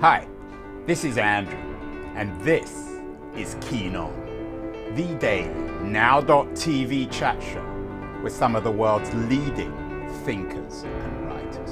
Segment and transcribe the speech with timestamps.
[0.00, 0.26] Hi,
[0.86, 1.58] this is Andrew,
[2.14, 2.96] and this
[3.36, 4.10] is Keen On,
[4.94, 5.50] the daily
[5.82, 9.70] now.tv chat show with some of the world's leading
[10.24, 11.70] thinkers and writers.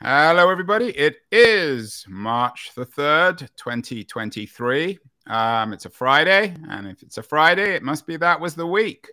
[0.00, 0.88] Hello, everybody.
[0.96, 4.98] It is March the 3rd, 2023.
[5.26, 8.66] Um, it's a Friday, and if it's a Friday, it must be that was the
[8.66, 9.10] week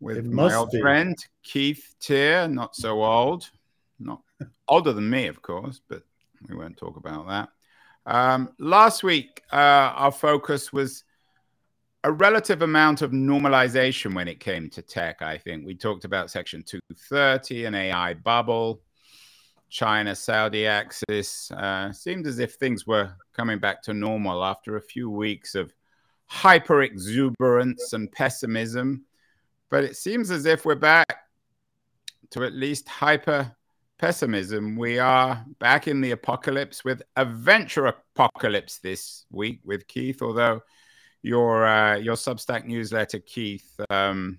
[0.00, 0.80] with my old be.
[0.80, 3.48] friend Keith Teare, not so old,
[3.98, 4.22] not
[4.68, 6.02] older than me, of course, but
[6.48, 7.48] we won't talk about that.
[8.06, 9.56] Um, last week, uh,
[9.96, 11.04] our focus was
[12.04, 15.22] a relative amount of normalization when it came to tech.
[15.22, 18.80] I think we talked about Section 230, an AI bubble,
[19.70, 21.50] China Saudi axis.
[21.50, 25.72] Uh, seemed as if things were coming back to normal after a few weeks of
[26.26, 29.04] hyper exuberance and pessimism.
[29.68, 31.24] But it seems as if we're back
[32.30, 33.55] to at least hyper
[33.98, 34.76] pessimism.
[34.76, 40.60] We are back in the apocalypse with Adventure apocalypse this week with Keith, although
[41.22, 44.38] your uh, your Substack newsletter, Keith, um,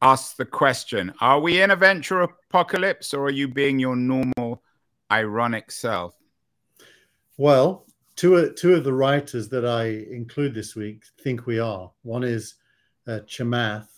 [0.00, 4.62] asks the question: Are we in a venture apocalypse, or are you being your normal,
[5.10, 6.16] ironic self?
[7.36, 11.90] Well, two of, two of the writers that I include this week think we are.
[12.02, 12.54] One is
[13.06, 13.88] uh, Chamath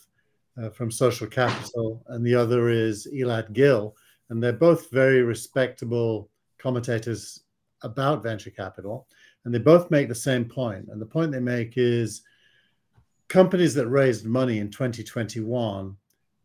[0.61, 3.95] uh, from Social Capital, and the other is Elad Gil.
[4.29, 7.43] And they're both very respectable commentators
[7.81, 9.07] about venture capital.
[9.45, 10.87] And they both make the same point.
[10.89, 12.23] And the point they make is
[13.27, 15.95] companies that raised money in 2021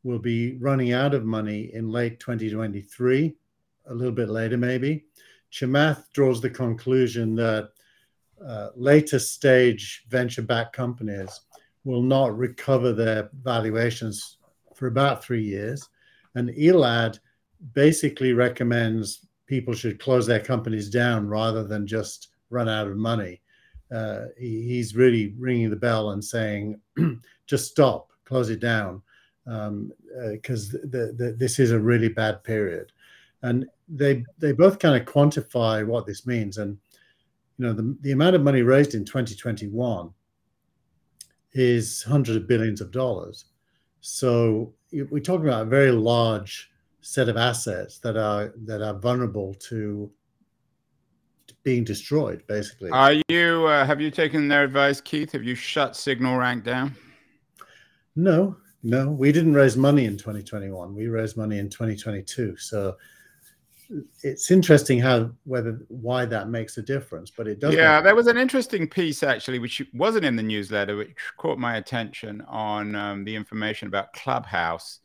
[0.03, 3.37] will be running out of money in late 2023,
[3.87, 5.05] a little bit later, maybe.
[5.53, 7.70] Chamath draws the conclusion that
[8.45, 11.41] uh, later stage venture backed companies
[11.85, 14.39] will not recover their valuations
[14.75, 15.89] for about three years.
[16.35, 17.19] And Elad
[17.73, 23.41] basically recommends people should close their companies down rather than just run out of money.
[23.91, 26.80] Uh, he, he's really ringing the bell and saying,
[27.46, 29.02] just stop, close it down,
[29.45, 32.92] because um, uh, this is a really bad period.
[33.42, 36.58] And they they both kind of quantify what this means.
[36.58, 36.77] And
[37.57, 40.11] you know, the, the amount of money raised in 2021
[41.52, 43.46] is hundreds of billions of dollars.
[44.01, 46.70] So we're talking about a very large
[47.01, 50.11] set of assets that are that are vulnerable to
[51.63, 52.91] being destroyed basically.
[52.91, 55.33] Are you uh, have you taken their advice keith?
[55.33, 56.95] Have you shut signal rank down?
[58.17, 59.11] No no.
[59.11, 62.97] We didn't raise money in 2021 we raised money in 2022 so
[64.23, 68.27] it's interesting how whether why that makes a difference but it does yeah there was
[68.27, 73.25] an interesting piece actually which wasn't in the newsletter which caught my attention on um,
[73.25, 75.01] the information about clubhouse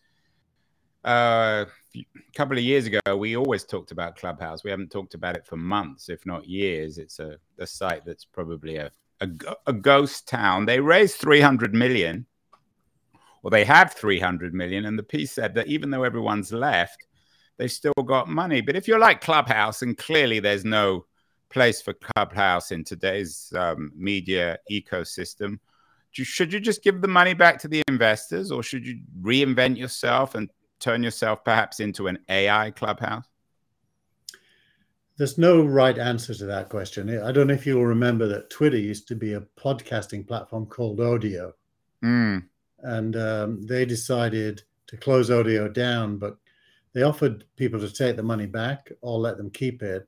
[1.05, 1.65] uh,
[1.95, 2.05] a
[2.35, 4.63] couple of years ago, we always talked about Clubhouse.
[4.63, 6.97] We haven't talked about it for months, if not years.
[6.97, 8.91] It's a, a site that's probably a,
[9.21, 9.27] a,
[9.67, 10.65] a ghost town.
[10.65, 12.25] They raised 300 million,
[13.43, 14.85] or they have 300 million.
[14.85, 17.05] And the piece said that even though everyone's left,
[17.57, 18.61] they've still got money.
[18.61, 21.05] But if you're like Clubhouse, and clearly there's no
[21.49, 25.59] place for Clubhouse in today's um, media ecosystem,
[26.11, 30.35] should you just give the money back to the investors, or should you reinvent yourself
[30.35, 30.49] and
[30.83, 33.25] turn yourself perhaps into an AI clubhouse?
[35.17, 37.21] There's no right answer to that question.
[37.21, 40.99] I don't know if you'll remember that Twitter used to be a podcasting platform called
[40.99, 41.53] Audio.
[42.03, 42.43] Mm.
[42.79, 46.37] And um, they decided to close Audio down, but
[46.93, 50.07] they offered people to take the money back or let them keep it.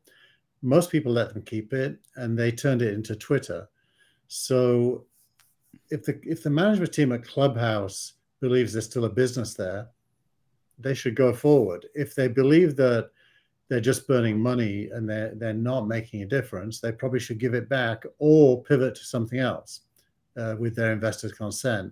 [0.61, 3.67] Most people let them keep it, and they turned it into Twitter.
[4.27, 5.05] So,
[5.91, 9.89] if the if the management team at Clubhouse believes there's still a business there,
[10.79, 11.85] they should go forward.
[11.95, 13.09] If they believe that
[13.67, 17.53] they're just burning money and they're they're not making a difference, they probably should give
[17.53, 19.81] it back or pivot to something else
[20.37, 21.91] uh, with their investors' consent.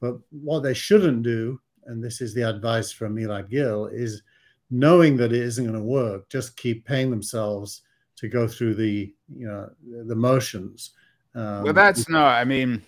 [0.00, 4.22] But what they shouldn't do, and this is the advice from Elad Gil, is
[4.70, 7.82] knowing that it isn't going to work, just keep paying themselves
[8.16, 9.70] to go through the you know
[10.06, 10.92] the motions.
[11.34, 12.34] Um, well, that's not.
[12.34, 12.82] I mean,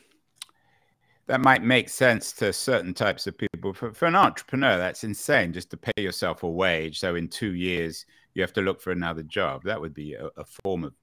[1.27, 3.48] that might make sense to certain types of people.
[3.75, 6.99] For, for an entrepreneur, that's insane just to pay yourself a wage.
[6.99, 9.63] So in two years, you have to look for another job.
[9.65, 10.95] That would be a, a form of,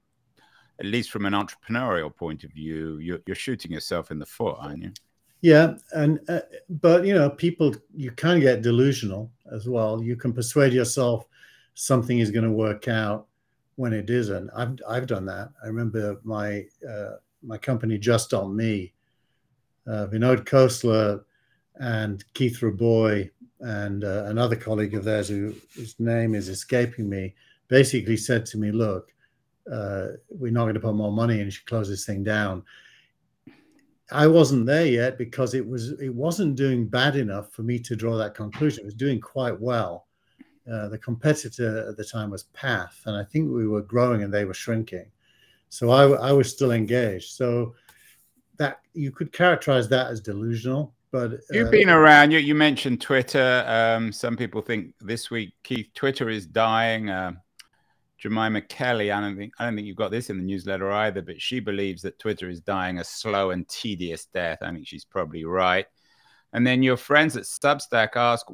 [0.80, 4.56] at least from an entrepreneurial point of view, you're, you're shooting yourself in the foot,
[4.58, 4.92] aren't you?
[5.42, 10.02] Yeah, and uh, but you know, people you can get delusional as well.
[10.02, 11.26] You can persuade yourself
[11.74, 13.26] something is going to work out
[13.76, 14.50] when it isn't.
[14.56, 15.50] I've I've done that.
[15.62, 18.92] I remember my uh, my company Just.me
[19.86, 21.22] uh, Vinod Khosla
[21.80, 23.30] and Keith Rabois
[23.60, 27.34] and uh, another colleague of theirs who whose name is escaping me
[27.68, 29.12] basically said to me, "Look,
[29.70, 31.46] uh, we're not going to put more money in.
[31.46, 32.62] You should close this thing down."
[34.12, 37.96] I wasn't there yet because it was it wasn't doing bad enough for me to
[37.96, 38.82] draw that conclusion.
[38.82, 40.06] It was doing quite well.
[40.70, 44.32] Uh, the competitor at the time was Path, and I think we were growing and
[44.32, 45.06] they were shrinking.
[45.68, 47.34] So I, I was still engaged.
[47.34, 47.74] So
[48.58, 50.94] that you could characterize that as delusional.
[51.16, 52.30] But uh, you've been around.
[52.30, 53.64] You, you mentioned Twitter.
[53.66, 57.08] Um, some people think this week, Keith, Twitter is dying.
[57.08, 57.32] Uh,
[58.18, 61.22] Jemima Kelly, I don't think I don't think you've got this in the newsletter either,
[61.22, 64.58] but she believes that Twitter is dying a slow and tedious death.
[64.60, 65.86] I think she's probably right.
[66.52, 68.46] And then your friends at Substack ask,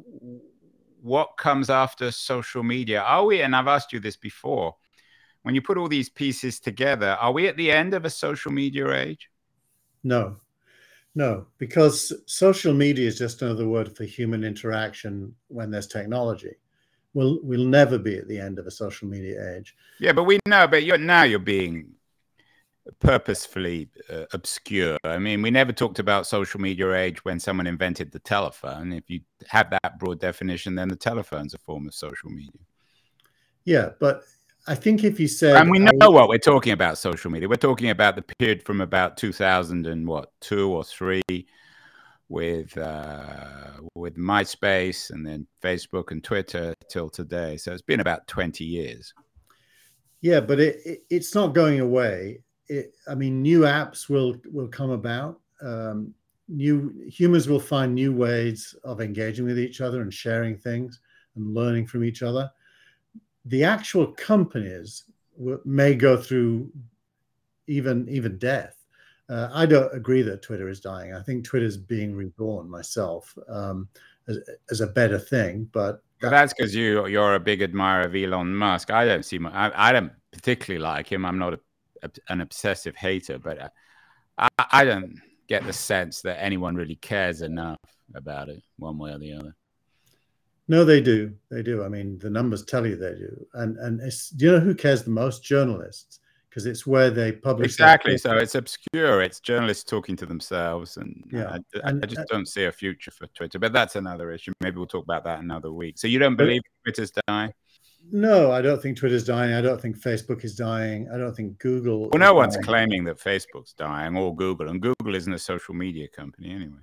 [1.01, 3.01] what comes after social media?
[3.01, 3.41] Are we?
[3.41, 4.75] And I've asked you this before.
[5.41, 8.51] When you put all these pieces together, are we at the end of a social
[8.53, 9.29] media age?
[10.03, 10.37] No,
[11.15, 16.55] no, because social media is just another word for human interaction when there's technology.
[17.13, 19.75] We'll we'll never be at the end of a social media age.
[19.99, 20.67] Yeah, but we know.
[20.67, 21.93] But you're now you're being
[22.99, 24.97] purposefully uh, obscure.
[25.03, 28.91] I mean, we never talked about social media age when someone invented the telephone.
[28.91, 32.59] If you have that broad definition, then the telephone's a form of social media.
[33.65, 34.23] Yeah, but
[34.65, 37.49] I think if you said, and we know what we're talking about, social media.
[37.49, 41.21] We're talking about the period from about 2000 and what two or three,
[42.29, 47.57] with uh, with MySpace and then Facebook and Twitter till today.
[47.57, 49.13] So it's been about 20 years.
[50.21, 52.41] Yeah, but it, it it's not going away.
[52.69, 55.41] It, I mean, new apps will will come about.
[55.61, 56.13] Um,
[56.47, 61.01] new humans will find new ways of engaging with each other and sharing things
[61.35, 62.49] and learning from each other
[63.45, 65.03] the actual companies
[65.65, 66.71] may go through
[67.67, 68.75] even even death.
[69.29, 71.13] Uh, I don't agree that Twitter is dying.
[71.13, 73.87] I think Twitter is being reborn myself um,
[74.27, 74.37] as,
[74.69, 75.69] as, a better thing.
[75.71, 78.91] But that, that's because you you're a big admirer of Elon Musk.
[78.91, 79.39] I don't see.
[79.45, 81.25] I, I don't particularly like him.
[81.25, 81.59] I'm not a,
[82.03, 83.69] a, an obsessive hater, but uh,
[84.37, 87.79] I, I don't get the sense that anyone really cares enough
[88.15, 89.55] about it one way or the other.
[90.67, 91.33] No, they do.
[91.51, 91.83] They do.
[91.83, 93.45] I mean, the numbers tell you they do.
[93.53, 95.43] And and it's do you know who cares the most?
[95.43, 96.19] Journalists,
[96.49, 97.65] because it's where they publish.
[97.65, 98.17] Exactly.
[98.17, 99.21] So it's obscure.
[99.21, 102.71] It's journalists talking to themselves, and yeah, I, and, I just uh, don't see a
[102.71, 103.59] future for Twitter.
[103.59, 104.53] But that's another issue.
[104.61, 105.97] Maybe we'll talk about that another week.
[105.97, 107.53] So you don't believe but, Twitter's dying?
[108.11, 109.53] No, I don't think Twitter's dying.
[109.53, 111.09] I don't think Facebook is dying.
[111.13, 112.09] I don't think Google.
[112.09, 112.65] Well, no one's dying.
[112.65, 116.81] claiming that Facebook's dying or Google, and Google isn't a social media company anyway.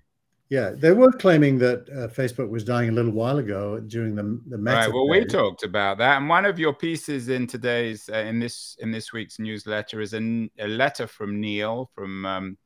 [0.50, 4.42] Yeah, they were claiming that uh, Facebook was dying a little while ago during the
[4.48, 4.76] the Meta.
[4.76, 4.92] Right.
[4.92, 8.76] Well, we talked about that, and one of your pieces in today's uh, in this
[8.80, 12.58] in this week's newsletter is a, a letter from Neal, from um,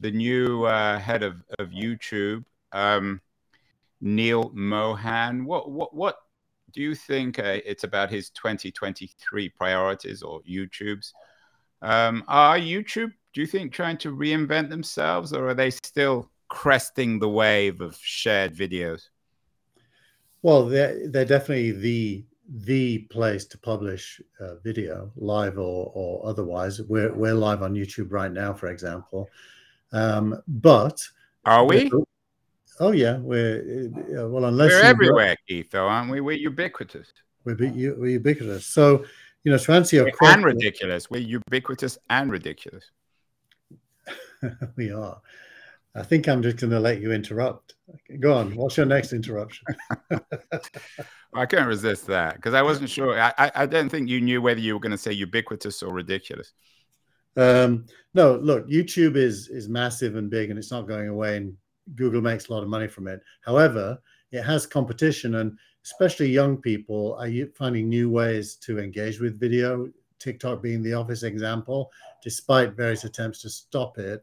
[0.00, 2.42] the new uh, head of of YouTube,
[2.72, 3.20] um,
[4.00, 5.44] Neal Mohan.
[5.44, 6.16] What what what
[6.72, 11.12] do you think uh, it's about his 2023 priorities or YouTube's?
[11.82, 17.18] Um, are YouTube, do you think, trying to reinvent themselves, or are they still cresting
[17.18, 19.08] the wave of shared videos?
[20.42, 26.80] Well, they're, they're definitely the the place to publish uh, video, live or, or otherwise.
[26.80, 29.28] We're, we're live on YouTube right now, for example.
[29.92, 31.00] Um, but
[31.44, 31.90] are we?
[32.78, 35.70] Oh yeah, we're uh, well unless we're everywhere, Keith.
[35.70, 36.20] Though aren't we?
[36.20, 37.12] We're ubiquitous.
[37.44, 38.66] We're, we're ubiquitous.
[38.66, 39.04] So
[39.44, 41.08] you know, to answer your question, and ridiculous.
[41.08, 42.90] We're ubiquitous and ridiculous.
[44.76, 45.20] we are.
[45.96, 47.74] I think I'm just going to let you interrupt.
[48.20, 48.54] Go on.
[48.54, 49.66] What's your next interruption?
[51.34, 53.18] I can't resist that because I wasn't sure.
[53.18, 56.52] I, I don't think you knew whether you were going to say ubiquitous or ridiculous.
[57.36, 61.36] Um, no, look, YouTube is is massive and big, and it's not going away.
[61.36, 61.54] And
[61.94, 63.20] Google makes a lot of money from it.
[63.42, 63.98] However,
[64.32, 69.88] it has competition, and especially young people are finding new ways to engage with video.
[70.18, 71.90] TikTok being the obvious example,
[72.22, 74.22] despite various attempts to stop it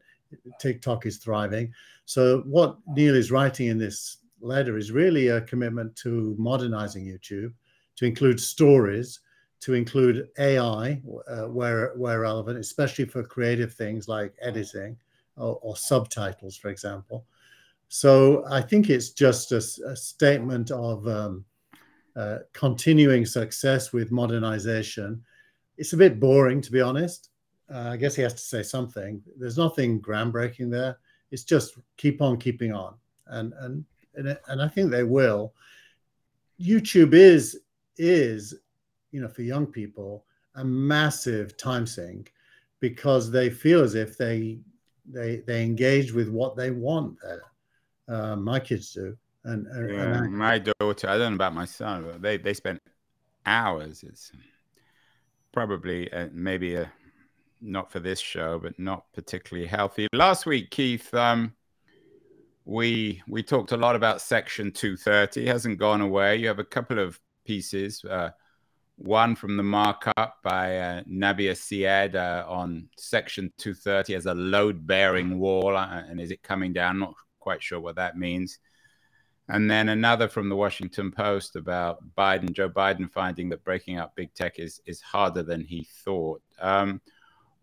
[0.60, 1.74] TikTok is thriving.
[2.06, 7.54] So what Neal is writing in this letter is really a commitment to modernizing YouTube,
[7.96, 9.20] to include stories,
[9.62, 14.98] to include AI uh, where where relevant, especially for creative things like editing
[15.38, 17.26] or, or subtitles, for example.
[17.88, 21.46] So I think it's just a, a statement of um,
[22.16, 25.24] uh, continuing success with modernization.
[25.78, 27.30] It's a bit boring, to be honest
[27.74, 29.22] uh, I guess he has to say something.
[29.38, 30.98] There's nothing groundbreaking there.
[31.32, 32.96] It's just keep on keeping on,
[33.28, 33.84] and and
[34.16, 35.54] and, and I think they will.
[36.60, 37.60] YouTube is
[37.98, 38.54] is
[39.12, 40.26] you know for young people
[40.56, 42.32] a massive time sink
[42.80, 44.60] because they feel as if they
[45.10, 47.42] they they engage with what they want there.
[48.08, 51.54] Uh, my kids do, And, and, Yeah, and I- my daughter, I don't know about
[51.56, 52.82] my son, but they, they spent
[53.46, 54.04] hours.
[54.04, 54.32] It's
[55.54, 56.92] probably uh, maybe a,
[57.64, 60.08] not for this show, but not particularly healthy.
[60.14, 61.54] Last week, Keith, um,
[62.66, 65.42] we we talked a lot about Section 230.
[65.42, 66.38] It hasn't gone away.
[66.38, 68.04] You have a couple of pieces.
[68.04, 68.30] Uh,
[68.98, 75.40] one from the markup by uh, Nabiha Syed uh, on Section 230 as a load-bearing
[75.40, 77.00] wall, uh, and is it coming down?
[77.00, 78.60] Not quite sure what that means.
[79.50, 84.16] And then another from the Washington Post about Biden, Joe Biden finding that breaking up
[84.16, 86.42] big tech is is harder than he thought.
[86.60, 87.02] Um,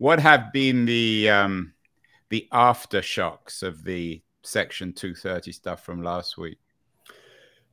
[0.01, 1.73] what have been the um,
[2.29, 6.57] the aftershocks of the Section 230 stuff from last week?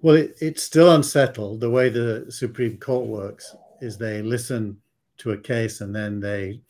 [0.02, 1.60] Well, it, it's still unsettled.
[1.60, 4.76] The way the Supreme Court works is they listen
[5.16, 6.60] to a case and then they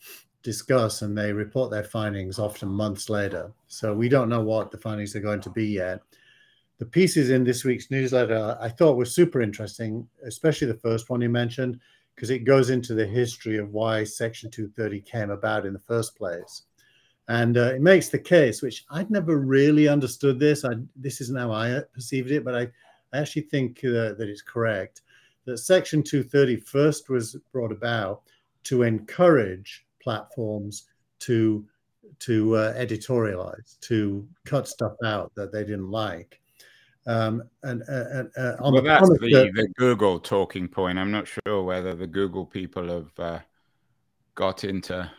[0.43, 3.51] discuss and they report their findings often months later.
[3.67, 5.99] So we don't know what the findings are going to be yet.
[6.77, 11.19] The pieces in this week's newsletter I thought were super interesting, especially the first one
[11.19, 11.81] you mentioned,
[12.19, 16.17] because it goes into the history of why Section 230 came about in the first
[16.17, 16.63] place.
[17.29, 20.65] And uh, it makes the case, which I'd never really understood this.
[20.65, 22.67] I, this isn't how I perceived it, but I,
[23.13, 25.03] I actually think uh, that it's correct
[25.45, 28.23] that Section 230 first was brought about
[28.65, 31.65] to encourage platforms to
[32.19, 36.38] to uh, editorialize, to cut stuff out that they didn't like.
[37.09, 40.99] Um, and uh, uh, on well, the that's the, the Google talking point.
[40.99, 43.39] I'm not sure whether the Google people have uh,
[44.35, 45.09] got into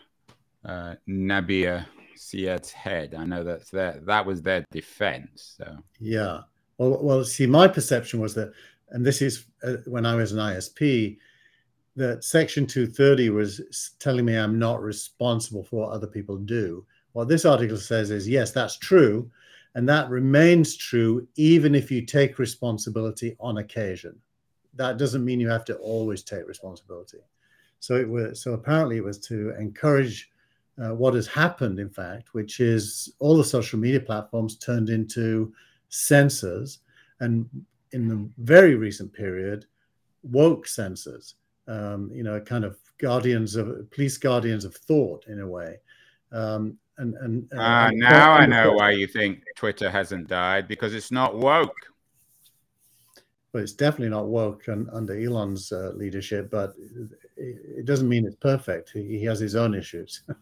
[0.65, 3.17] uh, Nabiha Syed's head.
[3.19, 5.57] I know that's their, that was their defense.
[5.57, 6.43] So Yeah.
[6.79, 8.53] Well, well, see, my perception was that,
[8.91, 11.19] and this is uh, when I was an ISP,
[11.97, 13.61] that Section 230 was
[13.99, 16.87] telling me I'm not responsible for what other people do.
[17.15, 19.29] What this article says is, yes, that's true.
[19.75, 24.19] And that remains true even if you take responsibility on occasion.
[24.75, 27.19] That doesn't mean you have to always take responsibility.
[27.79, 30.31] So it was, so apparently it was to encourage
[30.83, 35.53] uh, what has happened, in fact, which is all the social media platforms turned into
[35.89, 36.79] censors,
[37.21, 37.49] and
[37.93, 39.67] in the very recent period,
[40.23, 41.35] woke censors.
[41.69, 45.77] Um, you know, kind of guardians of police guardians of thought in a way.
[46.33, 50.69] Um, and and uh, Ah, and- now I know why you think Twitter hasn't died
[50.69, 51.75] because it's not woke.
[53.53, 56.51] But it's definitely not woke un, under Elon's uh, leadership.
[56.51, 56.75] But
[57.37, 58.91] it, it doesn't mean it's perfect.
[58.91, 60.23] He, he has his own issues.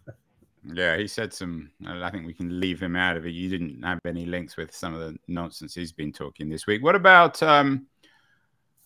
[0.75, 1.71] Yeah, he said some.
[1.87, 3.31] I think we can leave him out of it.
[3.31, 6.83] You didn't have any links with some of the nonsense he's been talking this week.
[6.83, 7.87] What about um,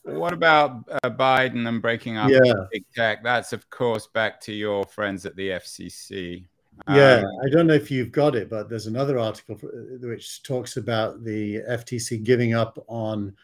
[0.05, 2.53] what about uh, Biden and breaking up Yeah.
[2.71, 3.25] big tech?
[3.25, 6.45] That's of course back to your friends at the FCC.
[6.89, 10.77] Yeah, Um, I don't know if you've got it, but there's another article which talks
[10.77, 13.35] about the FTC giving up on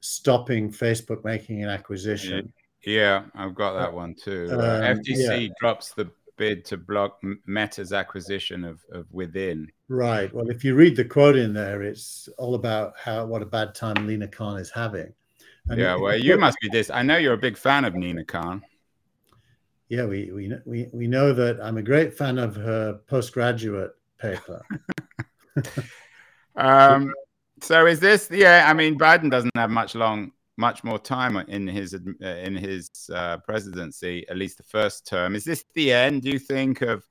[0.00, 2.52] stopping Facebook making an acquisition.
[2.84, 4.48] yeah, I've got that one too.
[4.50, 9.70] Uh, Um, FTC drops the bid to block Meta's acquisition of, of Within.
[9.88, 10.32] Right.
[10.32, 13.74] Well, if you read the quote in there, it's all about how what a bad
[13.74, 15.12] time Lina Khan is having.
[15.68, 16.90] And yeah, well, you must be this.
[16.90, 18.62] I know you're a big fan of Nina Khan.
[19.88, 24.62] Yeah, we we we we know that I'm a great fan of her postgraduate paper.
[26.56, 27.12] Um,
[27.60, 28.28] so is this?
[28.30, 32.90] Yeah, I mean, Biden doesn't have much long, much more time in his in his
[33.12, 35.34] uh, presidency, at least the first term.
[35.34, 36.22] Is this the end?
[36.22, 37.04] Do you think of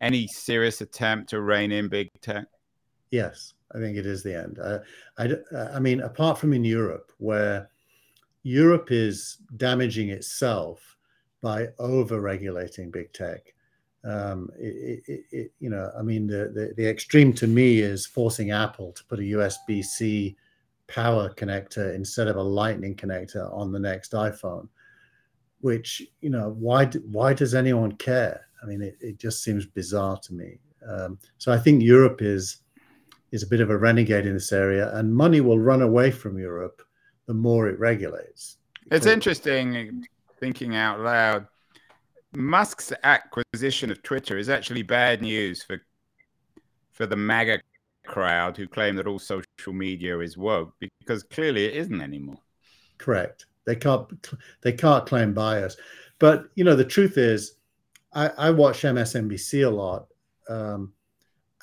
[0.00, 2.46] any serious attempt to rein in big tech?
[3.10, 4.58] Yes, I think it is the end.
[4.58, 4.78] Uh,
[5.18, 7.68] I, uh, I mean, apart from in Europe, where
[8.42, 10.96] Europe is damaging itself
[11.42, 13.52] by over-regulating big tech.
[14.04, 18.06] Um, it, it, it, you know, I mean, the, the the extreme to me is
[18.06, 20.36] forcing Apple to put a USB-C
[20.88, 24.68] power connector instead of a Lightning connector on the next iPhone.
[25.60, 28.48] Which you know, why why does anyone care?
[28.62, 30.58] I mean, it, it just seems bizarre to me.
[30.88, 32.58] Um, so I think Europe is
[33.30, 36.38] is a bit of a renegade in this area, and money will run away from
[36.38, 36.82] Europe
[37.26, 38.58] the more it regulates.
[38.90, 40.04] It's interesting
[40.42, 41.46] thinking out loud.
[42.34, 45.80] Musk's acquisition of Twitter is actually bad news for
[46.90, 47.60] for the MAGA
[48.04, 52.40] crowd who claim that all social media is woke because clearly it isn't anymore.
[52.98, 53.46] Correct.
[53.66, 54.08] They can't
[54.62, 55.76] they can't claim bias,
[56.18, 57.58] but you know the truth is,
[58.12, 60.08] I, I watch MSNBC a lot.
[60.48, 60.92] Um,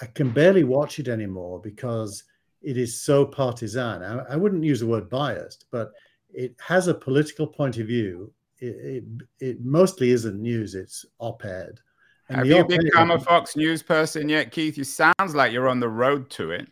[0.01, 2.24] I can barely watch it anymore because
[2.62, 4.01] it is so partisan.
[4.03, 5.91] I, I wouldn't use the word biased, but
[6.29, 8.31] it has a political point of view.
[8.61, 9.03] It, it,
[9.39, 11.79] it mostly isn't news; it's op-ed.
[12.29, 14.77] And Have you become a Fox News person yet, Keith?
[14.77, 16.67] You sounds like you're on the road to it.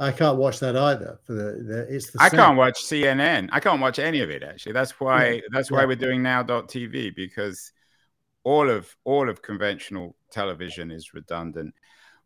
[0.00, 1.18] I can't watch that either.
[1.24, 2.38] For the, the it's the I same.
[2.40, 3.48] can't watch CNN.
[3.52, 4.72] I can't watch any of it actually.
[4.72, 5.40] That's why Yeah.
[5.52, 5.86] that's why Yeah.
[5.86, 7.72] we're doing now.tv because
[8.44, 11.74] all of all of conventional television is redundant.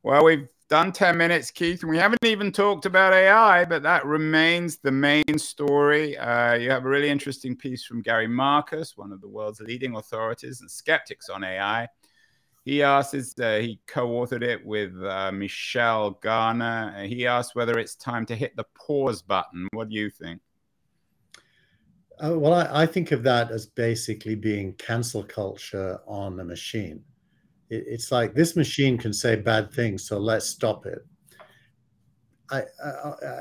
[0.02, 4.06] Well, we've done 10 minutes, Keith, and we haven't even talked about AI, but that
[4.06, 6.16] remains the main story.
[6.16, 9.96] Uh, you have a really interesting piece from Gary Marcus, one of the world's leading
[9.96, 11.88] authorities and skeptics on AI.
[12.64, 16.94] He asks, uh, he co authored it with uh, Michelle Garner.
[16.96, 19.66] Uh, he asked whether it's time to hit the pause button.
[19.72, 20.40] What do you think?
[22.22, 27.02] Uh, well, I, I think of that as basically being cancel culture on a machine.
[27.70, 31.06] It, it's like this machine can say bad things, so let's stop it.
[32.50, 32.64] I,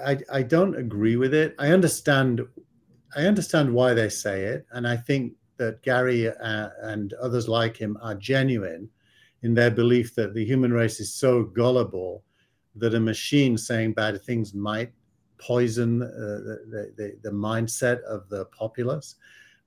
[0.05, 1.55] I I don't agree with it.
[1.57, 2.41] I understand
[3.15, 7.75] I understand why they say it, and I think that Gary uh, and others like
[7.75, 8.89] him are genuine
[9.41, 12.24] in their belief that the human race is so gullible
[12.75, 14.91] that a machine saying bad things might
[15.38, 19.15] poison uh, the, the, the mindset of the populace.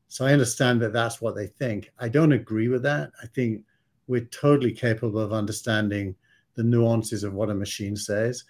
[0.09, 1.91] So I understand that that's what they think.
[1.99, 3.11] I don't agree with that.
[3.23, 3.63] I think
[4.13, 6.15] we're totally capable of understanding
[6.55, 8.45] the nuances of what a machine says.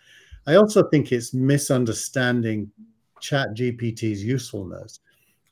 [0.45, 2.69] I also think it's misunderstanding
[3.21, 4.99] Chat GPT's usefulness.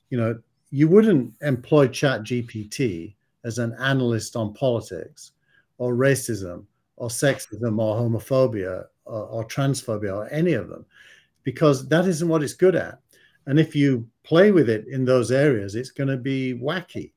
[0.09, 0.39] You know,
[0.73, 3.15] you wouldn't employ Chat GPT
[3.45, 5.31] as an analyst on politics
[5.79, 6.65] or racism
[6.97, 10.85] or sexism or homophobia or, or transphobia or any of them
[11.45, 12.99] because that isn't what it's good at.
[13.47, 17.13] And if you play with it in those areas, it's going to be wacky.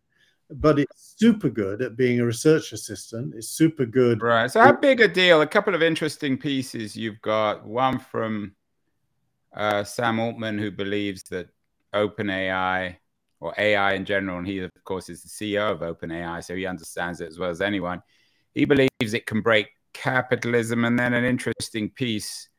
[0.50, 3.34] But it's super good at being a research assistant.
[3.36, 4.22] It's super good.
[4.22, 4.52] Right.
[4.52, 5.42] So, how big a deal?
[5.42, 7.66] A couple of interesting pieces you've got.
[7.66, 8.56] One from
[9.56, 11.50] uh, Sam Altman, who believes that
[11.94, 12.98] OpenAI
[13.40, 16.66] or AI in general, and he, of course, is the CEO of OpenAI, so he
[16.66, 18.02] understands it as well as anyone.
[18.54, 20.86] He believes it can break capitalism.
[20.86, 22.50] And then an interesting piece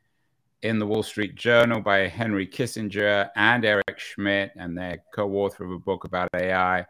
[0.61, 5.65] in the Wall Street Journal by Henry Kissinger and Eric Schmidt, and they're co author
[5.65, 6.85] of a book about AI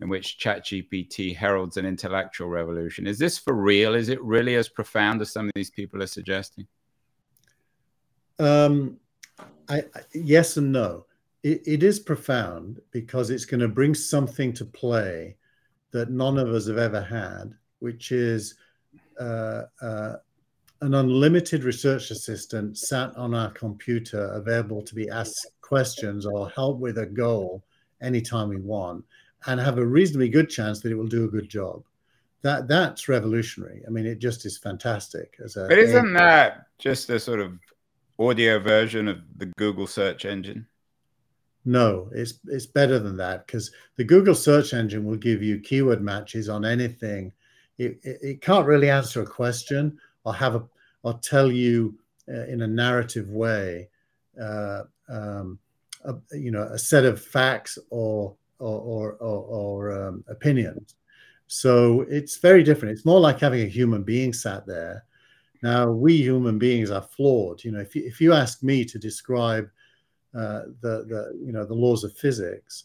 [0.00, 3.06] in which ChatGPT heralds an intellectual revolution.
[3.06, 3.94] Is this for real?
[3.94, 6.66] Is it really as profound as some of these people are suggesting?
[8.38, 8.98] Um,
[9.68, 11.06] I, I, yes and no.
[11.42, 15.36] It, it is profound because it's going to bring something to play
[15.92, 18.54] that none of us have ever had, which is
[19.18, 20.16] uh, uh,
[20.82, 26.78] an unlimited research assistant sat on our computer, available to be asked questions or help
[26.78, 27.62] with a goal
[28.00, 29.04] anytime we want,
[29.46, 31.82] and have a reasonably good chance that it will do a good job.
[32.42, 33.82] That that's revolutionary.
[33.86, 35.36] I mean, it just is fantastic.
[35.44, 37.58] As a but isn't that just a sort of
[38.18, 40.66] audio version of the Google search engine?
[41.64, 46.02] No, it's it's better than that because the Google search engine will give you keyword
[46.02, 47.32] matches on anything.
[47.76, 50.64] It, it, it can't really answer a question or have a
[51.02, 51.98] or tell you
[52.28, 53.88] uh, in a narrative way,
[54.40, 55.58] uh, um,
[56.04, 60.94] a, you know, a set of facts or or or, or, or um, opinions.
[61.46, 62.92] So it's very different.
[62.92, 65.04] It's more like having a human being sat there.
[65.62, 67.64] Now we human beings are flawed.
[67.64, 69.68] You know, if you, if you ask me to describe
[70.34, 72.84] uh, the the you know the laws of physics,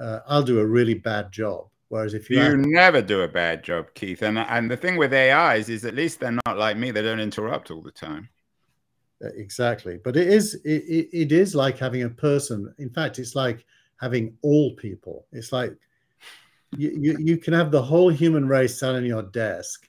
[0.00, 1.68] uh, I'll do a really bad job.
[1.88, 4.22] Whereas if you, you ask, never do a bad job, Keith.
[4.22, 7.20] And and the thing with AIs is at least they're not like me; they don't
[7.20, 8.28] interrupt all the time.
[9.20, 12.74] exactly, but it is it, it, it is like having a person.
[12.78, 13.64] In fact, it's like
[14.02, 15.26] having all people.
[15.32, 15.74] It's like
[16.76, 19.88] you, you you can have the whole human race sat on your desk,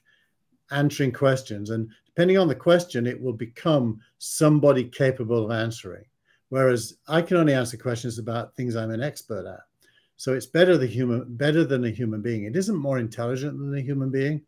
[0.70, 6.04] answering questions, and depending on the question, it will become somebody capable of answering.
[6.48, 9.60] Whereas I can only answer questions about things I'm an expert at.
[10.16, 12.44] So it's better the human better than a human being.
[12.44, 14.42] It isn't more intelligent than a human being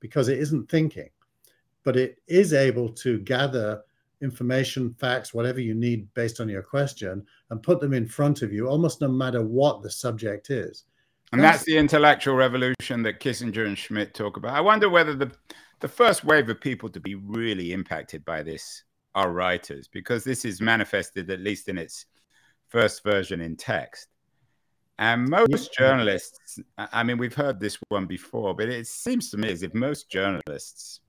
[0.00, 1.10] because it isn't thinking,
[1.84, 3.82] but it is able to gather
[4.22, 8.52] information, facts, whatever you need based on your question, and put them in front of
[8.52, 10.84] you, almost no matter what the subject is.
[11.32, 14.54] And that's the intellectual revolution that Kissinger and Schmidt talk about.
[14.54, 15.32] I wonder whether the
[15.80, 20.44] the first wave of people to be really impacted by this are writers, because this
[20.44, 22.06] is manifested at least in its
[22.68, 24.06] first version in text.
[24.98, 29.50] And most journalists, I mean, we've heard this one before, but it seems to me
[29.50, 31.00] as if most journalists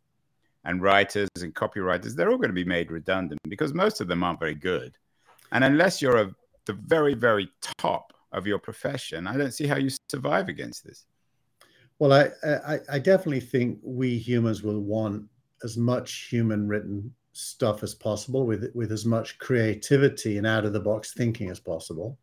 [0.66, 4.24] and writers and copywriters, they're all going to be made redundant because most of them
[4.24, 4.98] aren't very good.
[5.52, 9.78] And unless you're a, the very, very top of your profession, I don't see how
[9.78, 11.06] you survive against this.
[12.00, 15.26] Well, I, I, I definitely think we humans will want
[15.64, 20.74] as much human written stuff as possible with with as much creativity and out of
[20.74, 22.18] the box thinking as possible.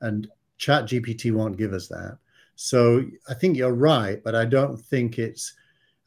[0.00, 2.18] And Chat GPT won't give us that.
[2.56, 5.54] So I think you're right, but I don't think it's.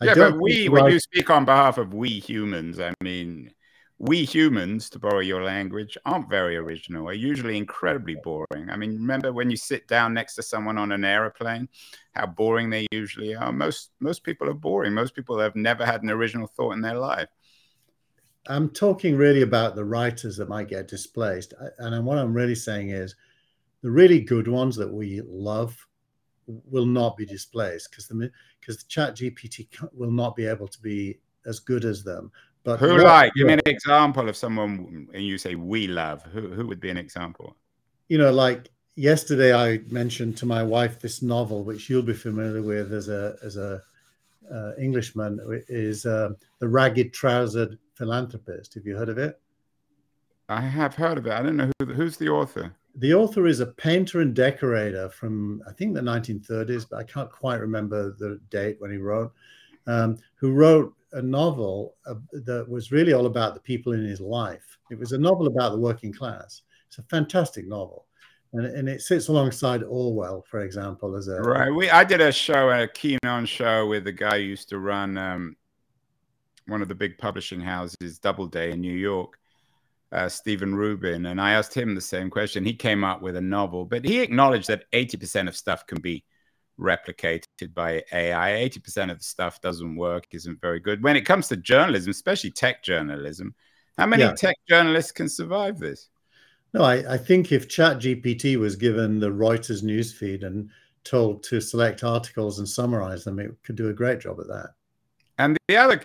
[0.01, 2.93] I yeah, don't but we, when right- you speak on behalf of we humans, I
[3.01, 3.51] mean,
[3.97, 7.09] we humans, to borrow your language, aren't very original.
[7.09, 8.69] Are usually incredibly boring.
[8.69, 11.67] I mean, remember when you sit down next to someone on an aeroplane,
[12.13, 13.51] how boring they usually are.
[13.51, 14.93] Most most people are boring.
[14.93, 17.27] Most people have never had an original thought in their life.
[18.47, 22.55] I'm talking really about the writers that might get displaced, uh, and what I'm really
[22.55, 23.15] saying is,
[23.81, 25.75] the really good ones that we love
[26.47, 30.81] will not be displaced because the because the Chat GPT will not be able to
[30.81, 32.31] be as good as them
[32.63, 33.33] but who like?
[33.33, 36.23] Give me an example of someone, and you say we love.
[36.23, 37.55] Who who would be an example?
[38.09, 42.61] You know, like yesterday, I mentioned to my wife this novel, which you'll be familiar
[42.61, 43.81] with as a as a
[44.53, 48.73] uh, Englishman, is uh, the Ragged Trousered Philanthropist.
[48.73, 49.39] Have you heard of it?
[50.49, 51.33] I have heard of it.
[51.33, 52.75] I don't know who, who's the author.
[52.99, 57.31] The author is a painter and decorator from I think the 1930s, but I can't
[57.31, 59.33] quite remember the date when he wrote.
[59.87, 64.19] Um, who wrote a novel uh, that was really all about the people in his
[64.19, 64.77] life.
[64.91, 66.61] It was a novel about the working class.
[66.87, 68.05] It's a fantastic novel.
[68.53, 71.69] And, and it sits alongside Orwell, for example, as a right.
[71.69, 74.79] We I did a show, a Keen On show, with the guy who used to
[74.79, 75.55] run um,
[76.67, 79.38] one of the big publishing houses, Doubleday in New York,
[80.11, 82.65] uh, Stephen Rubin, and I asked him the same question.
[82.65, 86.01] He came up with a novel, but he acknowledged that eighty percent of stuff can
[86.01, 86.23] be
[86.79, 88.69] replicated by AI.
[88.69, 91.03] 80% of the stuff doesn't work, isn't very good.
[91.03, 93.53] When it comes to journalism, especially tech journalism,
[93.97, 94.33] how many yeah.
[94.33, 96.09] tech journalists can survive this?
[96.73, 100.69] No, I, I think if ChatGPT was given the Reuters newsfeed and
[101.03, 104.69] told to select articles and summarize them, it could do a great job at that.
[105.37, 106.01] And the other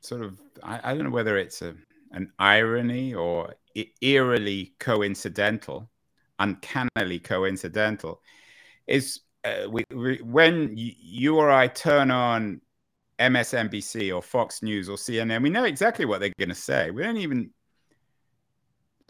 [0.00, 1.74] sort of, I, I don't know whether it's a,
[2.12, 3.54] an irony or
[4.00, 5.90] eerily coincidental,
[6.38, 8.20] uncannily coincidental,
[8.86, 12.60] is uh, we, we, when you or I turn on
[13.18, 16.90] MSNBC or Fox News or CNN, we know exactly what they're going to say.
[16.90, 17.50] We don't even.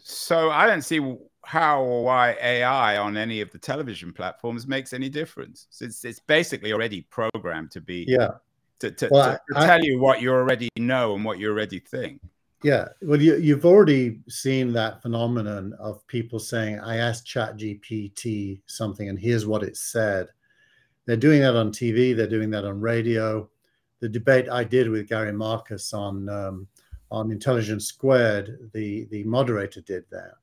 [0.01, 0.99] So I don't see
[1.43, 5.67] how or why AI on any of the television platforms makes any difference.
[5.81, 8.31] It's it's basically already programmed to be yeah
[8.79, 11.49] to to, well, to, to I, tell you what you already know and what you
[11.49, 12.21] already think.
[12.61, 19.07] Yeah, well, you, you've already seen that phenomenon of people saying, "I asked ChatGPT something,
[19.07, 20.27] and here's what it said."
[21.05, 22.15] They're doing that on TV.
[22.15, 23.49] They're doing that on radio.
[24.01, 26.67] The debate I did with Gary Marcus on um,
[27.11, 30.33] on Intelligence Squared, the the moderator did that.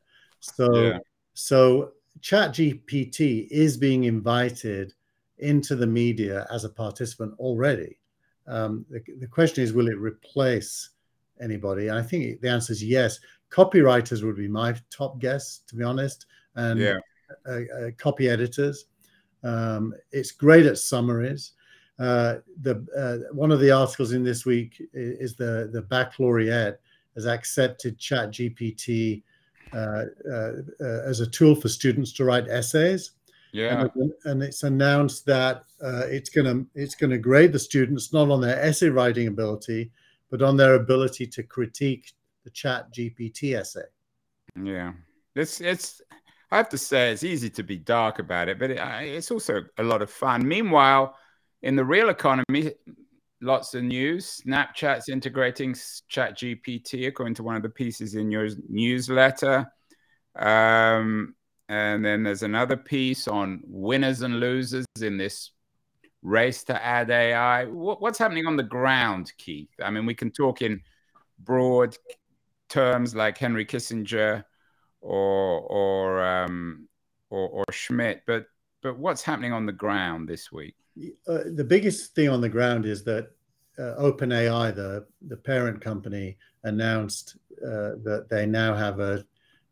[0.40, 0.98] So yeah.
[1.35, 4.94] so ChatGPT is being invited
[5.38, 7.98] into the media as a participant already.
[8.46, 10.90] Um, the, the question is, will it replace
[11.40, 11.88] anybody?
[11.88, 13.18] And I think the answer is yes.
[13.51, 16.99] Copywriters would be my top guess, to be honest, and yeah.
[17.49, 18.87] uh, uh, copy editors.
[19.44, 21.53] Um, it's great at summaries.
[21.99, 26.81] Uh, the uh, one of the articles in this week is the the baccalaureate
[27.14, 29.22] has accepted Chat GPT
[29.72, 33.12] uh, uh, uh, as a tool for students to write essays.
[33.53, 38.40] Yeah, and, and it's announced that it's gonna it's gonna grade the students not on
[38.40, 39.90] their essay writing ability,
[40.31, 42.12] but on their ability to critique
[42.45, 43.81] the chat GPT essay.
[44.61, 44.93] Yeah.
[45.35, 46.01] It's it's
[46.51, 49.65] I have to say it's easy to be dark about it, but it, it's also
[49.79, 50.47] a lot of fun.
[50.47, 51.15] Meanwhile,
[51.62, 52.73] in the real economy,
[53.41, 54.43] lots of news.
[54.47, 55.75] Snapchat's integrating
[56.09, 59.71] Chat GPT, according to one of the pieces in your newsletter.
[60.39, 61.35] Um,
[61.69, 65.51] and then there's another piece on winners and losers in this
[66.27, 67.65] race to add AI.
[67.67, 69.71] What, what's happening on the ground, Keith?
[69.83, 70.83] I mean, we can talk in
[71.39, 71.97] broad
[72.69, 74.45] terms like Henry Kissinger
[75.01, 76.89] or or um,
[77.31, 78.47] or, or Schmidt, but
[78.83, 80.75] but what's happening on the ground this week?
[81.29, 83.31] Uh, the biggest thing on the ground is that
[83.79, 89.25] uh, OpenAI, the the parent company, announced uh, that they now have a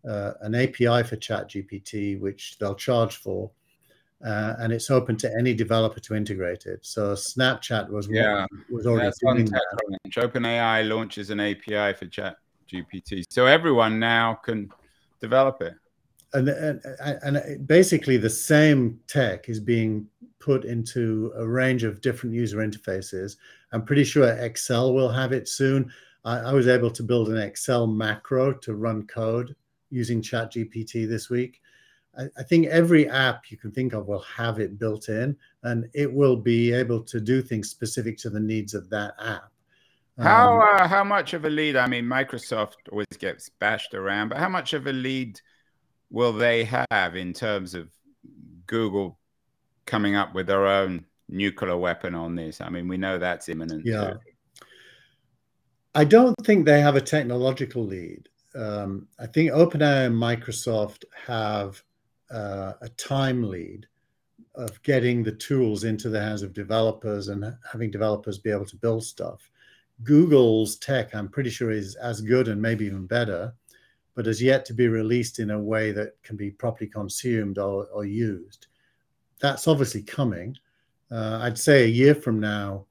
[0.09, 3.51] uh, an API for ChatGPT, which they'll charge for,
[4.25, 6.81] uh, and it's open to any developer to integrate it.
[6.83, 9.99] So Snapchat was yeah was already That's doing that.
[10.17, 14.71] OpenAI launches an API for ChatGPT, so everyone now can
[15.21, 15.75] develop it.
[16.33, 16.81] And, and,
[17.23, 20.09] and basically the same tech is being
[20.41, 23.37] put into a range of different user interfaces.
[23.73, 25.93] I'm pretty sure Excel will have it soon.
[26.25, 29.55] I, I was able to build an Excel macro to run code
[29.91, 31.61] using ChatGPT this week.
[32.37, 36.13] I, think every app you can think of will have it built in and it
[36.13, 39.51] will be able to do things specific to the needs of that app.
[40.19, 41.77] How um, uh, how much of a lead?
[41.77, 45.41] I mean, Microsoft always gets bashed around, but how much of a lead
[46.11, 47.91] will they have in terms of
[48.67, 49.19] Google
[49.87, 52.61] coming up with their own nuclear weapon on this?
[52.61, 53.85] I mean, we know that's imminent.
[53.85, 54.11] Yeah.
[54.11, 54.19] Too.
[55.97, 58.29] I don't think they have a technological lead.
[58.55, 61.83] Um, I think OpenAI and Microsoft have
[62.35, 63.87] uh, a time lead
[64.57, 68.77] of getting the tools into the hands of developers and having developers be able to
[68.77, 69.51] build stuff.
[70.03, 73.55] Google's tech, I'm pretty sure, is as good and maybe even better,
[74.15, 77.87] but has yet to be released in a way that can be properly consumed or,
[77.93, 78.67] or used.
[79.41, 80.57] That's obviously coming.
[81.11, 82.87] Uh, I'd say a year from now,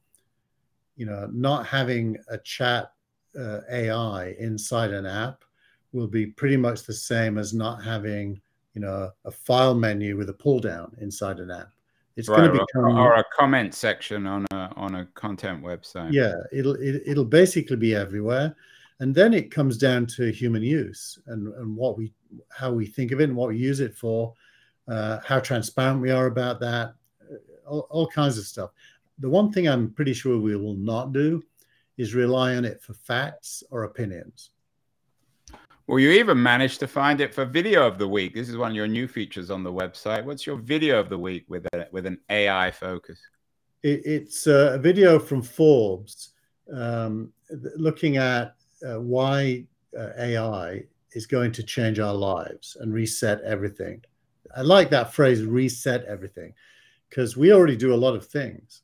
[0.95, 2.93] you know, not having a chat
[3.37, 5.43] uh, AI inside an app
[5.91, 8.39] will be pretty much the same as not having
[8.73, 11.69] you know a file menu with a pull down inside an app.
[12.15, 16.13] It's right, going to become or a comment section on a on a content website.
[16.13, 18.55] Yeah it'll it, will it will basically be everywhere.
[18.99, 22.13] And then it comes down to human use and and what we
[22.49, 24.33] how we think of it and what we use it for
[24.87, 26.93] uh, how transparent we are about that
[27.31, 27.35] uh,
[27.67, 28.71] all, all kinds of stuff.
[29.19, 31.43] The one thing i'm pretty sure we will not do
[31.97, 34.49] is rely on it for facts or opinions
[35.87, 38.33] well, you even managed to find it for video of the week.
[38.33, 40.23] This is one of your new features on the website.
[40.23, 43.19] What's your video of the week with a, with an AI focus?
[43.83, 46.29] It, it's a video from Forbes
[46.73, 47.33] um,
[47.75, 48.55] looking at
[48.87, 49.65] uh, why
[49.97, 54.01] uh, AI is going to change our lives and reset everything.
[54.55, 56.53] I like that phrase, reset everything,
[57.09, 58.83] because we already do a lot of things.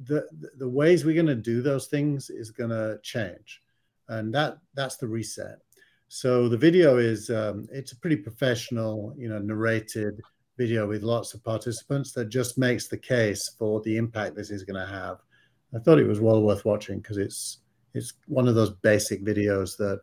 [0.00, 3.62] The, the ways we're going to do those things is going to change.
[4.08, 5.60] And that that's the reset
[6.08, 10.20] so the video is um, it's a pretty professional, you know, narrated
[10.56, 14.62] video with lots of participants that just makes the case for the impact this is
[14.64, 15.18] going to have.
[15.74, 17.58] I thought it was well worth watching because it's
[17.94, 20.00] it's one of those basic videos that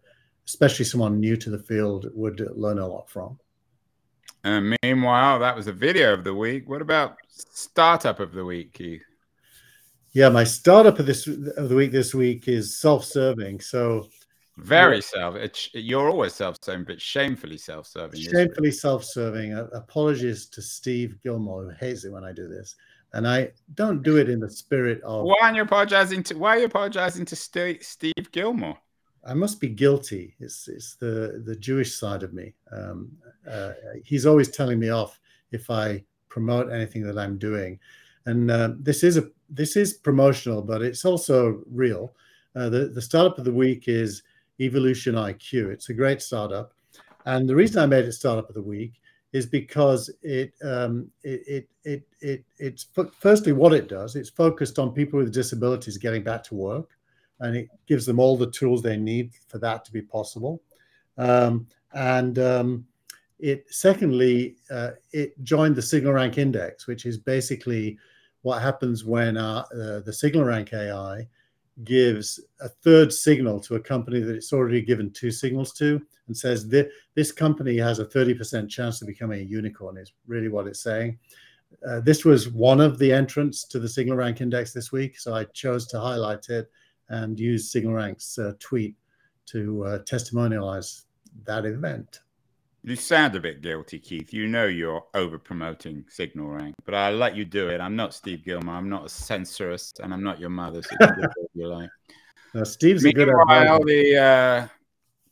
[0.47, 3.37] especially someone new to the field would learn a lot from.
[4.43, 6.67] And meanwhile, that was a video of the week.
[6.67, 9.03] What about startup of the week, Keith?
[10.13, 13.61] Yeah, my startup of this of the week this week is self-serving.
[13.61, 14.07] So
[14.61, 15.01] very yeah.
[15.01, 15.35] self.
[15.35, 18.21] It's, you're always self-serving, but shamefully self-serving.
[18.21, 19.53] Shamefully self-serving.
[19.53, 22.75] Uh, apologies to Steve Gillmor, who hates it when I do this,
[23.13, 25.25] and I don't do it in the spirit of.
[25.25, 26.35] Why are you apologizing to?
[26.35, 28.77] Why are you apologizing to St- Steve Gillmor?
[29.25, 30.35] I must be guilty.
[30.39, 32.53] It's it's the the Jewish side of me.
[32.71, 33.11] Um,
[33.49, 35.19] uh, he's always telling me off
[35.51, 37.79] if I promote anything that I'm doing,
[38.25, 42.13] and uh, this is a this is promotional, but it's also real.
[42.55, 44.23] Uh, the the startup of the week is
[44.61, 45.71] Evolution IQ.
[45.71, 46.73] It's a great startup,
[47.25, 49.01] and the reason I made it startup of the week
[49.33, 52.87] is because it um, it, it it it it's
[53.19, 54.15] firstly what it does.
[54.15, 56.89] It's focused on people with disabilities getting back to work,
[57.39, 60.61] and it gives them all the tools they need for that to be possible.
[61.17, 62.85] Um, and um,
[63.39, 67.97] it secondly, uh, it joined the Signal Rank Index, which is basically
[68.41, 71.27] what happens when uh, uh, the Signal Rank AI
[71.83, 76.37] gives a third signal to a company that it's already given two signals to and
[76.37, 76.69] says
[77.15, 81.17] this company has a 30% chance of becoming a unicorn is really what it's saying.
[81.87, 85.33] Uh, this was one of the entrants to the signal rank index this week so
[85.33, 86.69] i chose to highlight it
[87.09, 88.93] and use signal rank's uh, tweet
[89.45, 91.03] to uh, testimonialize
[91.45, 92.19] that event
[92.83, 94.33] you sound a bit guilty, Keith.
[94.33, 97.79] You know you're over promoting Signal Rank, but I'll let you do it.
[97.79, 98.69] I'm not Steve Gillmor.
[98.69, 100.81] I'm not a censorist, and I'm not your mother.
[100.81, 100.95] So
[101.53, 101.89] you like.
[102.63, 104.67] Steve's Meanwhile, a good the uh,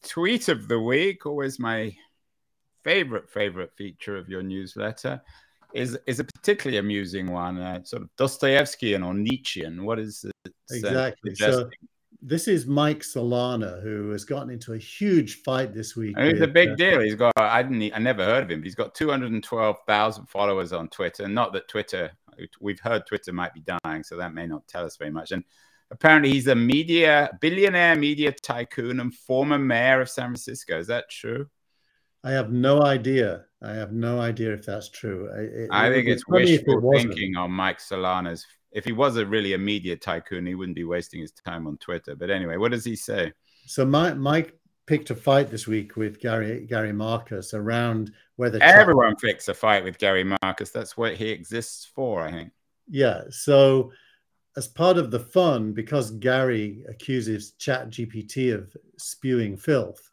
[0.07, 1.93] tweet of the week, always my
[2.83, 5.21] favorite favorite feature of your newsletter,
[5.73, 7.59] is is a particularly amusing one.
[7.59, 9.83] Uh, sort of Dostoevskian or Nietzschean.
[9.83, 10.53] What is it?
[10.71, 11.35] Exactly.
[11.35, 11.69] So
[12.21, 16.15] this is Mike Solana, who has gotten into a huge fight this week.
[16.17, 17.01] And it's a big uh, deal.
[17.01, 19.43] He's got I didn't I never heard of him, but he's got two hundred and
[19.43, 21.27] twelve thousand followers on Twitter.
[21.27, 22.11] Not that Twitter
[22.59, 25.31] we've heard Twitter might be dying, so that may not tell us very much.
[25.31, 25.43] And
[25.91, 30.77] apparently he's a media billionaire media tycoon and former mayor of San Francisco.
[30.77, 31.47] Is that true?
[32.23, 33.45] I have no idea.
[33.61, 35.29] I have no idea if that's true.
[35.33, 39.57] It, I think it's wishful thinking on Mike Solana's if he was a really a
[39.57, 42.15] media tycoon, he wouldn't be wasting his time on Twitter.
[42.15, 43.33] But anyway, what does he say?
[43.65, 49.15] So Mike, Mike picked a fight this week with Gary Gary Marcus around whether everyone
[49.15, 50.71] picks a fight with Gary Marcus.
[50.71, 52.51] That's what he exists for, I think.
[52.89, 53.23] Yeah.
[53.29, 53.91] So
[54.57, 60.11] as part of the fun, because Gary accuses Chat GPT of spewing filth,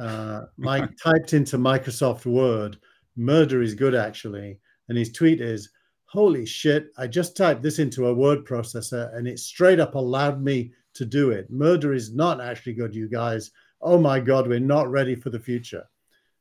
[0.00, 2.78] uh, Mike typed into Microsoft Word,
[3.16, 5.70] "Murder is good," actually, and his tweet is
[6.08, 10.42] holy shit, I just typed this into a word processor and it straight up allowed
[10.42, 11.50] me to do it.
[11.50, 13.50] Murder is not actually good, you guys.
[13.82, 15.84] Oh my God, we're not ready for the future.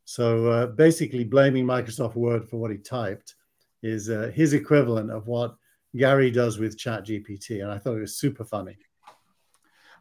[0.06, 3.36] So uh, basically, blaming Microsoft Word for what he typed
[3.84, 5.58] is uh, his equivalent of what
[5.98, 7.62] Gary does with ChatGPT.
[7.62, 8.78] And I thought it was super funny.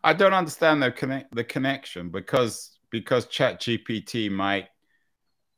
[0.04, 4.68] I don't understand the connect the connection because because Chat GPT might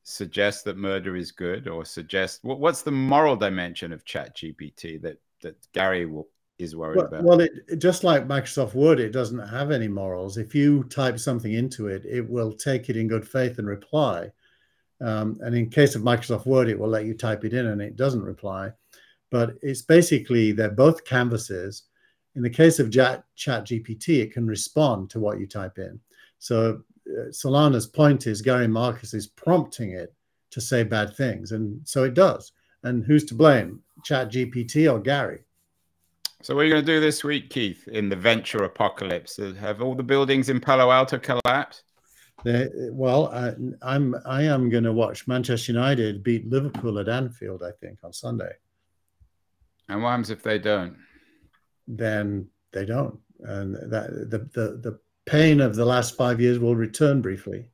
[0.08, 5.00] suggest that murder is good or suggest what, what's the moral dimension of Chat GPT
[5.02, 7.24] that that Gary will, is worried well, about?
[7.24, 10.38] Well, it, just like Microsoft Word, it doesn't have any morals.
[10.38, 14.32] If you type something into it, it will take it in good faith and reply.
[15.00, 17.80] Um, and in case of Microsoft Word, it will let you type it in and
[17.80, 18.72] it doesn't reply.
[19.30, 21.84] But it's basically they're both canvases.
[22.34, 26.00] In the case of Chat, Chat GPT, it can respond to what you type in.
[26.38, 26.82] So
[27.30, 30.14] Solana's point is Gary Marcus is prompting it
[30.50, 32.52] to say bad things, and so it does.
[32.82, 35.40] And who's to blame, Chat GPT or Gary?
[36.42, 39.38] So what are you going to do this week, Keith, in the venture apocalypse?
[39.38, 41.82] Uh, have all the buildings in Palo Alto collapsed?
[42.44, 47.64] They, well, I, I'm I am going to watch Manchester United beat Liverpool at Anfield.
[47.64, 48.52] I think on Sunday.
[49.88, 50.96] And what happens if they don't?
[51.88, 56.74] Then they don't, and that the the the pain of the last five years will
[56.74, 57.66] return briefly.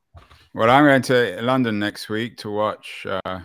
[0.53, 3.39] Well, I'm going to London next week to watch uh,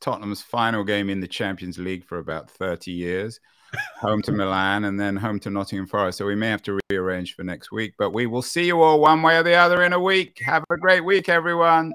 [0.00, 3.40] Tottenham's final game in the Champions League for about 30 years,
[4.00, 6.18] home to Milan and then home to Nottingham Forest.
[6.18, 9.00] So we may have to rearrange for next week, but we will see you all
[9.00, 10.40] one way or the other in a week.
[10.44, 11.92] Have a great week, everyone.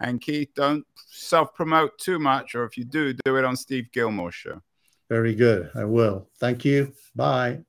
[0.00, 3.92] And Keith, don't self promote too much, or if you do, do it on Steve
[3.92, 4.60] Gillmor's show.
[5.08, 5.70] Very good.
[5.74, 6.28] I will.
[6.38, 6.94] Thank you.
[7.14, 7.60] Bye.